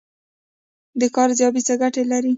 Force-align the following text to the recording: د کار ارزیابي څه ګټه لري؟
د 0.99 1.01
کار 1.15 1.29
ارزیابي 1.31 1.61
څه 1.67 1.73
ګټه 1.81 2.01
لري؟ 2.11 2.29